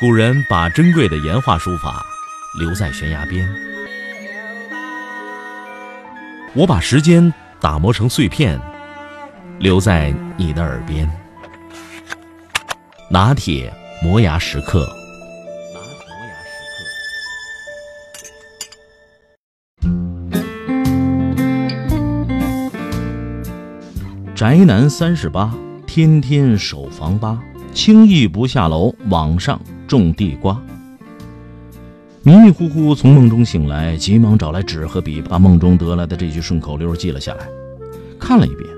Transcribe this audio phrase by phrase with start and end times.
[0.00, 2.06] 古人把珍贵的岩画书法
[2.56, 3.52] 留在悬崖边，
[6.54, 8.60] 我把时间打磨成碎片，
[9.58, 11.10] 留在你的耳边。
[13.10, 14.88] 拿铁磨牙时刻。
[24.32, 25.52] 宅男三十八，
[25.88, 27.36] 天天守房八，
[27.74, 30.62] 轻易不下楼，网上种地瓜。
[32.22, 37.48] 迷迷糊糊从梦中醒来，急忙找来纸和笔，把梦中得来的这句顺口溜记了下来。
[38.20, 38.68] 看了一遍，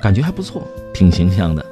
[0.00, 0.62] 感觉还不错，
[0.94, 1.66] 挺形象的。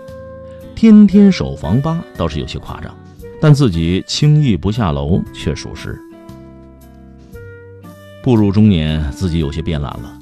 [0.74, 2.92] 天天守房八倒是有些夸张，
[3.41, 5.96] 但自己轻易不下楼却属实。
[8.24, 10.18] 步入中年，自己有些变懒了。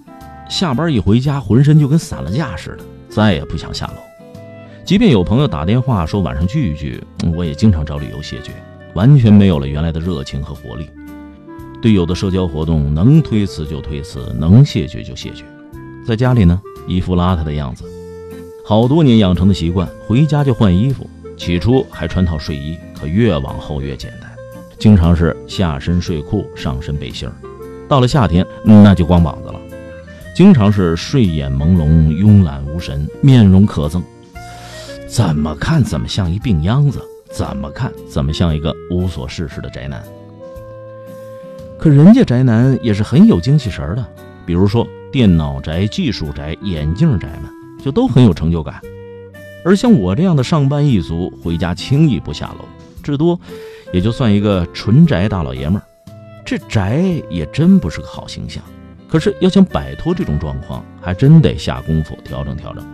[0.51, 4.10] 下班一回家，浑身就跟散了架似的，再也不想下楼。
[4.91, 7.01] 即便有朋友打电话说晚上聚一聚，
[7.37, 8.51] 我也经常找理由谢绝，
[8.93, 10.91] 完全没有了原来的热情和活力。
[11.81, 15.45] 对有的社交活动，能推辞就推辞，能谢绝就谢绝。
[16.05, 17.85] 在家里呢，一副邋遢的样子，
[18.67, 21.09] 好多年养成的习惯，回家就换衣服。
[21.37, 24.29] 起初还穿套睡衣，可越往后越简单，
[24.77, 27.35] 经常是下身睡裤，上身背心儿。
[27.89, 29.61] 到了夏天，那就光膀子了。
[30.35, 34.03] 经常是睡眼朦胧、慵懒无神、面容可憎，
[35.11, 40.01] 怎么看怎么像一病秧子，怎么看怎么像一个无所事事的宅男。
[41.77, 44.07] 可人家宅男也是很有精气神的，
[44.47, 47.51] 比如说电脑宅、技术宅、眼镜宅们，
[47.85, 48.81] 就都很有成就感。
[49.65, 52.65] 而像我这样的上班一族，回家轻易不下楼，
[53.03, 53.39] 至多
[53.93, 55.83] 也就算一个纯宅大老爷们儿。
[56.45, 58.63] 这宅也真不是个好形象。
[59.09, 62.85] 可是要想摆脱这种状况，还真得下功夫调整调整。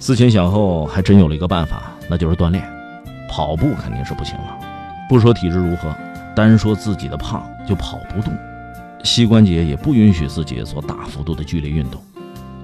[0.00, 2.66] 思前想后，还真有了一个办法，那就是锻炼。
[3.28, 4.58] 跑步肯定是不行了，
[5.10, 5.94] 不说体质如何，
[6.34, 8.32] 单说自己的胖就跑不动，
[9.04, 12.02] 膝关节也不允许自己做大幅度的剧烈运动。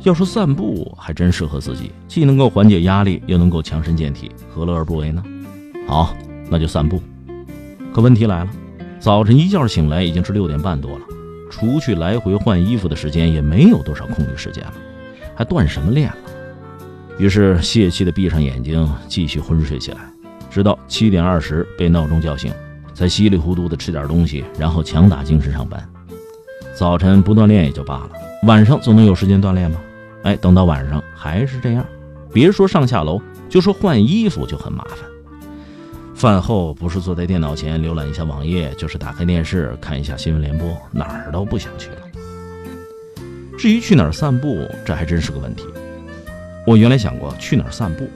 [0.03, 5.23] 要说散步，还真适合自己，既能够缓解压力，又能够强身健体，何乐而不为呢？
[5.87, 6.17] 好，
[6.49, 7.03] 那就散步。
[7.93, 8.51] 可问题来了，
[8.99, 11.05] 早晨一觉醒来已经是六点半多了。
[11.51, 14.73] 除去来回换衣服的时间，也没有多少空余时间了，
[15.35, 16.17] 还锻什么炼了？
[17.19, 19.99] 于是泄气的闭上眼睛，继续昏睡起来，
[20.51, 22.53] 直到七点二十被闹钟叫醒，
[22.93, 25.83] 才稀里糊涂的吃点东西，然后强打精神上班。
[26.75, 28.11] 早晨不锻炼也就罢了，
[28.43, 29.81] 晚上总能有时间锻炼吗？
[30.25, 31.87] 哎，等到晚上还是这样，
[32.33, 34.99] 别说上下楼，就说换衣服就很麻烦。
[36.15, 41.97] 饭后不是坐在电脑前浏览一下网页，就是打开电视看一下新闻联播，哪儿都不想去了。
[43.59, 45.65] 至于去哪儿散步，这还真是个问题。
[46.67, 48.11] 我原来想过去哪儿散步，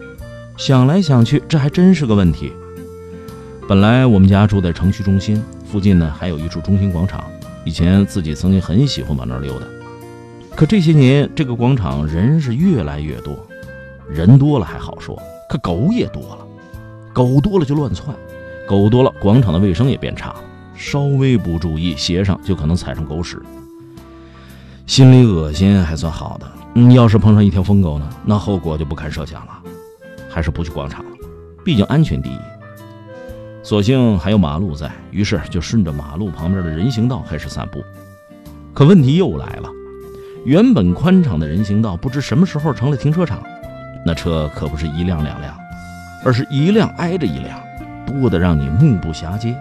[0.57, 2.53] 想来想去，这还真是个问题。
[3.69, 7.25] 本来我们家住在城区中心，附近呢还有一处中心广场，
[7.65, 9.67] 以前自己曾经很喜欢往那儿溜达。
[10.57, 13.39] 可这些年，这个广场人是越来越多，
[14.09, 15.17] 人多了还好说，
[15.49, 16.39] 可狗也多了。
[17.13, 18.17] 狗多了就乱窜，
[18.67, 20.41] 狗多了广场的卫生也变差了，
[20.75, 23.41] 稍微不注意，鞋上就可能踩上狗屎。
[24.87, 29.53] 心里恶心还算好的，你，要是碰上一条疯狗呢，那后果就不堪设想了。
[30.29, 31.11] 还是不去广场了，
[31.65, 32.39] 毕竟安全第一。
[33.63, 37.83] 所幸还有马路在，于是就顺着马路旁边的人行道开始散步。
[38.73, 39.69] 可问题又来了，
[40.45, 43.43] 原本宽敞的人行道，不知什么时候成了停车场，
[44.07, 45.55] 那车可不是一辆两辆。
[46.23, 47.59] 而是一辆挨着一辆，
[48.07, 49.57] 多得让你目不暇接。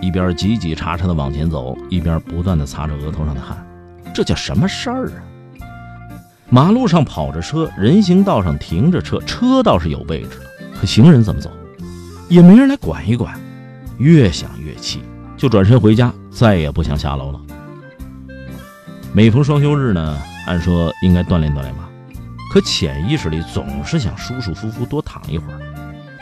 [0.00, 3.56] 一边挤挤叉叉的往前走，一边不断的擦着额头上的汗，
[4.14, 5.18] 这叫什么事儿啊？
[6.54, 10.44] 马路上跑着车，人行道上停着车，车倒是有位置了，
[10.78, 11.50] 可行人怎么走？
[12.28, 13.34] 也没人来管一管。
[13.98, 15.02] 越想越气，
[15.36, 17.40] 就转身回家，再也不想下楼了。
[19.12, 20.16] 每逢双休日呢，
[20.46, 21.90] 按说应该锻炼锻炼吧。
[22.52, 25.58] 可潜意识里总是想舒舒服服多躺一会儿，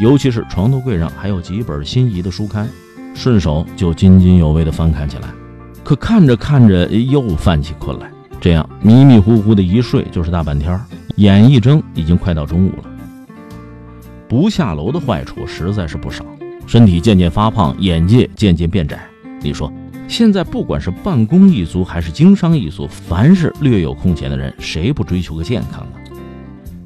[0.00, 2.66] 尤其是床头柜上还有几本心仪的书刊，
[3.14, 5.28] 顺手就津津有味地翻看起来。
[5.84, 8.10] 可看着看着又犯起困来，
[8.42, 10.76] 这样迷迷糊糊的一睡就是大半天，
[11.14, 12.90] 眼一睁已经快到中午了。
[14.28, 16.24] 不下楼的坏处实在是不少，
[16.66, 19.00] 身体渐渐发胖，眼界渐渐变窄。
[19.40, 19.72] 你说，
[20.08, 26.18] 现在不管是办公一族还是经商一族，凡是略有空闲的人，谁不追求个健康呢？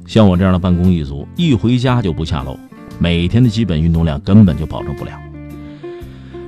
[0.05, 2.55] 像我这样的办公一族，一回家就不下楼，
[2.99, 5.11] 每天的基本运动量根本就保证不了。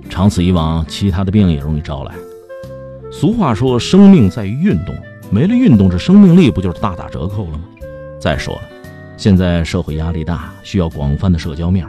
[0.07, 2.13] 长此以往，其他的病也容易招来。
[3.19, 4.95] 俗话说，生命在于运动，
[5.29, 7.65] 没了运动，这生命力不就是大打折扣了吗？
[8.17, 8.61] 再说了，
[9.17, 11.85] 现在社会压力大，需要广泛的社交面，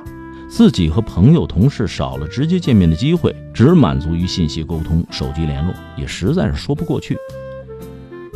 [0.50, 7.16] 自己和朋友、同事少了直接见面的机会，只满足于信息沟通、手机联络，也实在是说不过去。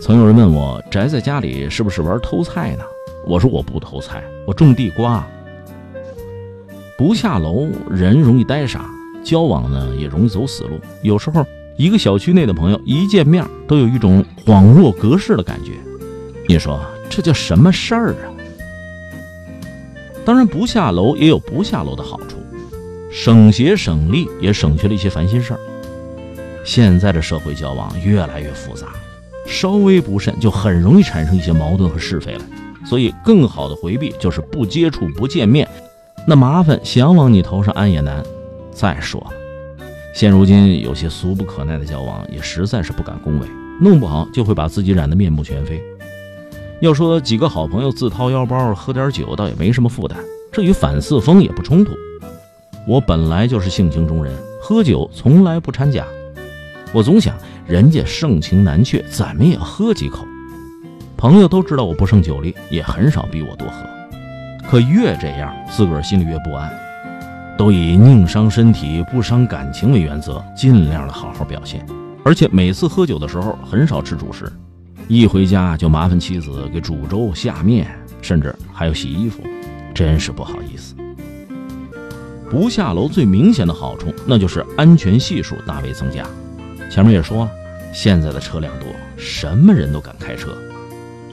[0.00, 2.84] 曾有人问我宅在家里是不是玩偷菜呢？
[3.26, 5.26] 我说我不偷菜，我种地瓜。
[6.96, 8.88] 不下楼，人容易呆傻，
[9.24, 10.78] 交往呢也容易走死路。
[11.02, 11.44] 有时候，
[11.76, 15.72] 一个小区内的朋友一见面都有一种恍若隔世的感觉。
[16.48, 16.80] 你说
[17.10, 18.30] 这叫什么事儿啊？
[20.24, 22.36] 当然，不下楼也有不下楼的好处，
[23.10, 25.60] 省鞋省力，也省去了一些烦心事儿。
[26.64, 28.86] 现在的社会交往越来越复杂。
[29.46, 32.40] 稍微不慎，就很容易产生一些矛盾和是非来。
[32.86, 35.68] 所以，更好的回避就是不接触、不见面。
[36.26, 38.22] 那麻烦想往你头上安也难。
[38.72, 39.30] 再说了，
[40.14, 43.48] 现如今有些俗不可耐的交往，也实在是不敢恭维，
[43.80, 45.82] 弄不好就会把自己染得面目全非。
[46.80, 50.16] 要说几个好朋友自掏腰包喝点酒，倒也没什么负担，
[50.52, 51.92] 这与反四风也不冲突。
[52.86, 54.32] 我本来就是性情中人，
[54.62, 56.06] 喝酒从来不掺假。
[56.92, 57.36] 我总想。
[57.66, 60.26] 人家盛情难却，怎么也喝几口。
[61.16, 63.76] 朋友都知道我不胜酒力，也很少逼我多喝。
[64.68, 66.70] 可越这样，自个儿心里越不安。
[67.56, 71.86] 都以宁伤身体不伤感情为原则，尽量的好好表现。
[72.24, 74.50] 而且每次喝酒的时候，很少吃主食，
[75.08, 77.86] 一回家就麻烦妻子给煮粥下面，
[78.20, 79.42] 甚至还要洗衣服，
[79.94, 80.94] 真是不好意思。
[82.50, 86.24] 不下楼最明显的好处，那就是安全系数大为增加。
[86.90, 87.50] 前面也说了，
[87.92, 90.50] 现在的车辆多，什么人都敢开车。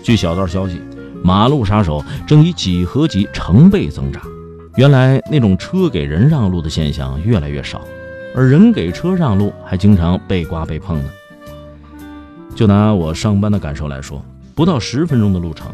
[0.03, 0.81] 据小道消息，
[1.24, 4.21] 马路杀手正以几何级成倍增长。
[4.75, 7.81] 原来那种车给人让路的现象越来越少，
[8.33, 11.09] 而人给车让路还经常被刮被碰呢。
[12.56, 14.23] 就拿我上班的感受来说，
[14.56, 15.69] 不到十分钟的路程，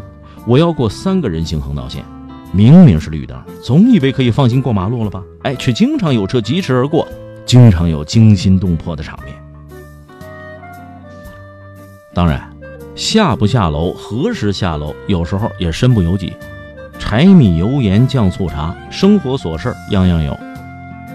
[0.47, 2.03] 我要过三个人行横道线，
[2.51, 5.23] 明明是绿灯，总以为可以放心过马路了吧？
[5.43, 7.07] 哎，却经常有车疾驰而过，
[7.45, 9.35] 经常有惊心动魄的场面。
[12.15, 12.51] 当然，
[12.95, 16.33] 下不下楼，何时下楼，有时候也身不由己。
[17.09, 20.37] 柴米油盐酱醋茶，生活琐事样样有。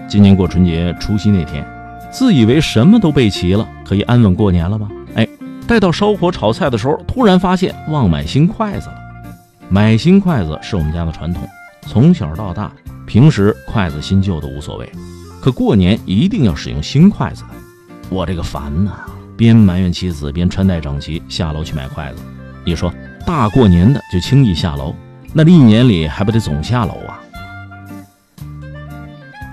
[0.07, 1.63] 今年过春节除夕那天，
[2.11, 4.89] 自以为什么都备齐了，可以安稳过年了吧？
[5.13, 5.27] 哎，
[5.67, 8.95] 待到烧火炒菜的时候，突然发现忘买新筷子了。
[9.69, 11.47] 买新筷子是我们家的传统，
[11.83, 12.71] 从小到大，
[13.05, 14.91] 平时筷子新旧都无所谓，
[15.43, 17.49] 可过年一定要使用新筷子的。
[18.09, 18.93] 我这个烦呐！
[19.37, 22.23] 边埋怨妻子，边穿戴整齐下楼去买筷子。
[22.65, 22.91] 你说
[23.27, 24.95] 大过年的就轻易下楼，
[25.35, 27.19] 那一年里还不得总下楼啊？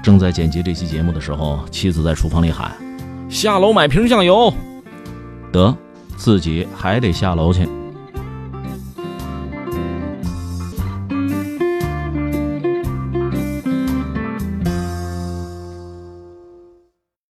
[0.03, 2.71] 正在剪辑这期节目的时候，妻子在厨房里喊
[3.31, 4.53] ：“下楼买瓶酱油。”
[5.50, 5.75] 得，
[6.19, 7.67] 自己还得下楼去。